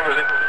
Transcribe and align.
cruising. 0.00 0.39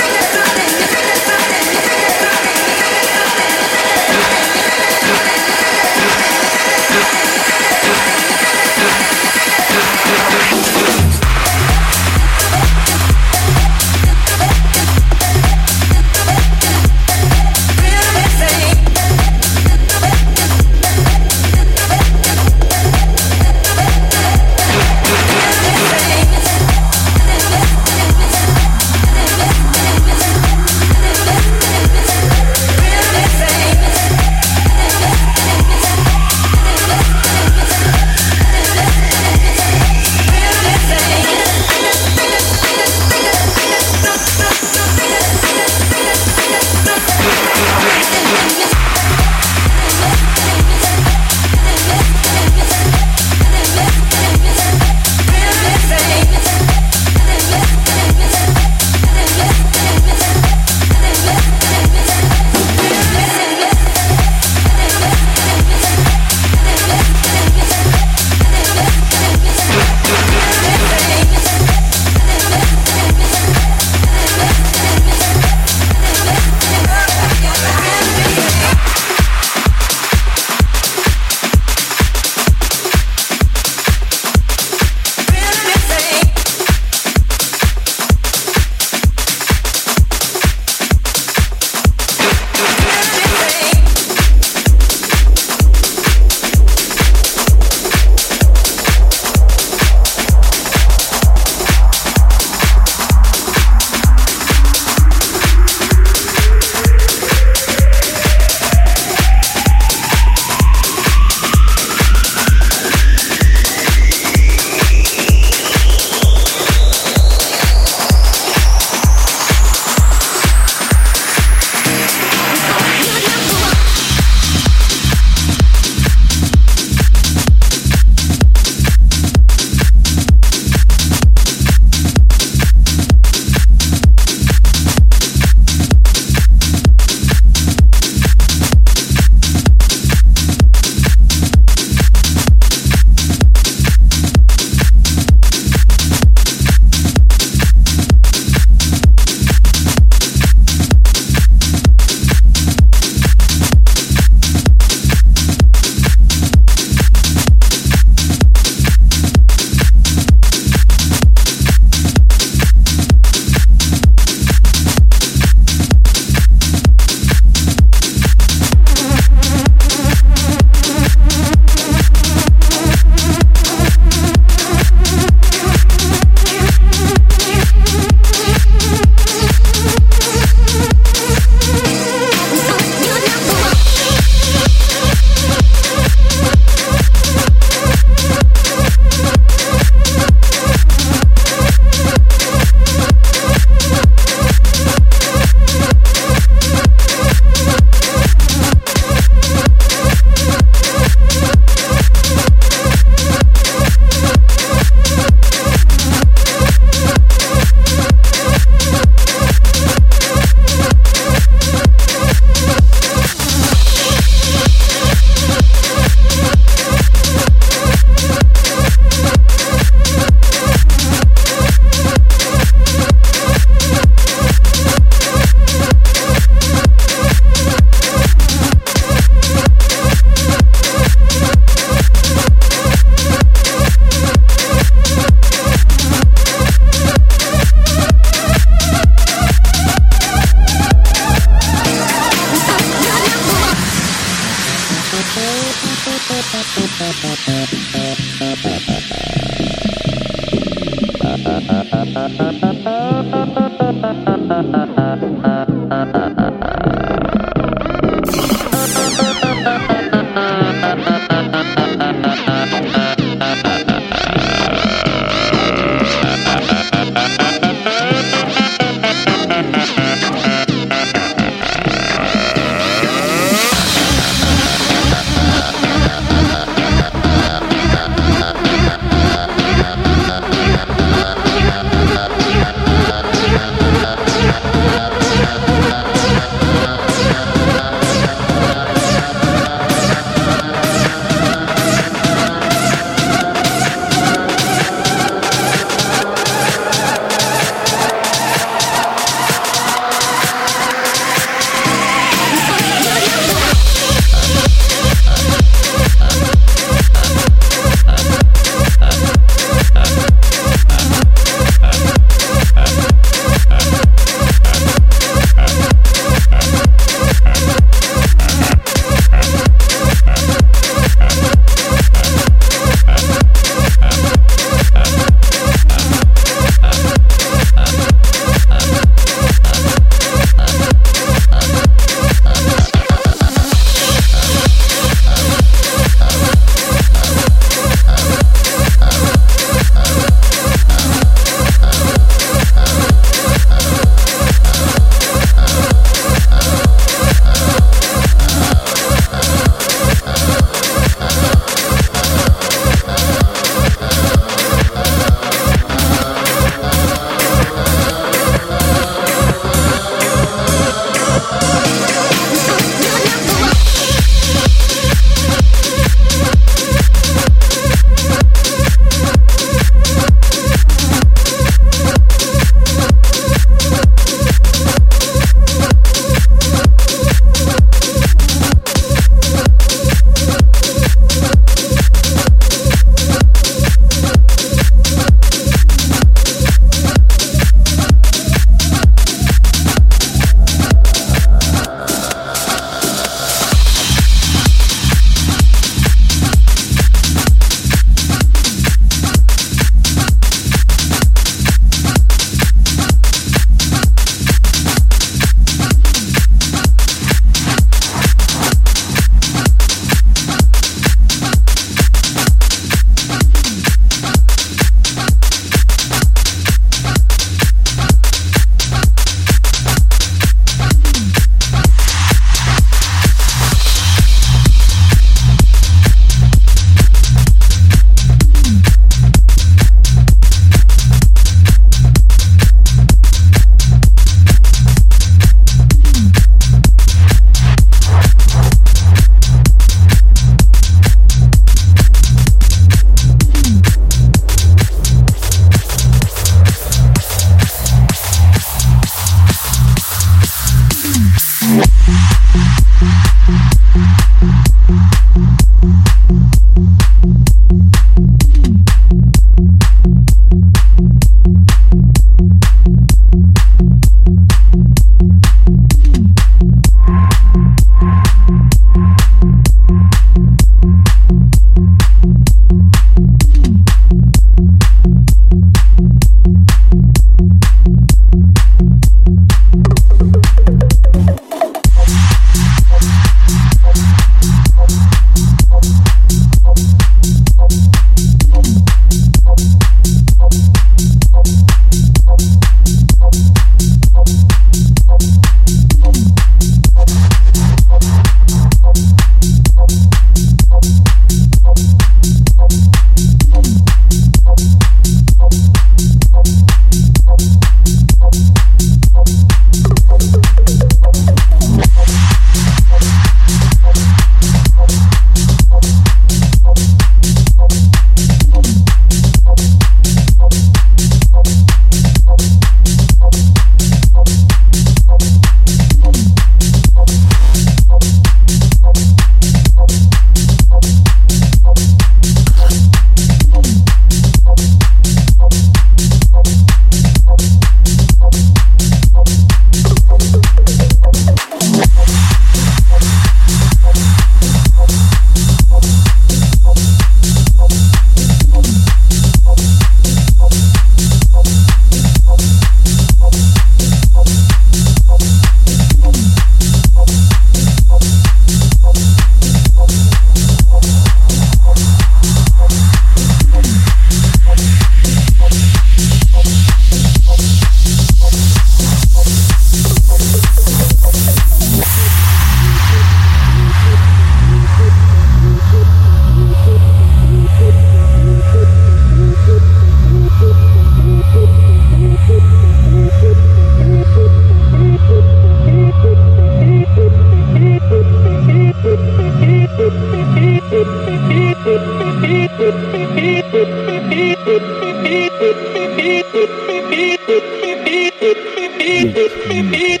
Thank 599.51 599.75
you. 599.75 600.00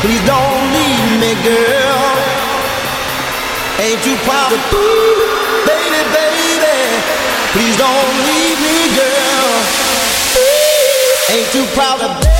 Please 0.00 0.24
don't 0.24 0.72
leave 0.72 1.20
me, 1.20 1.34
girl. 1.44 2.16
Ain't 3.80 4.04
you 4.06 4.16
proud 4.24 4.50
of 4.50 4.60
ooh, 4.72 5.66
baby, 5.66 6.00
baby? 6.16 6.80
Please 7.52 7.76
don't 7.76 8.16
leave 8.24 8.60
me, 8.64 8.96
girl. 8.96 9.50
Ain't 11.36 11.54
you 11.54 11.64
proud 11.76 12.00
of 12.00 12.39